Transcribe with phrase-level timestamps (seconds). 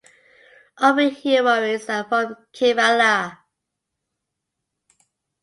[0.79, 3.37] All three heroines are from Kerala.